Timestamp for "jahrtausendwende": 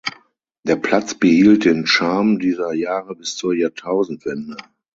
3.53-4.57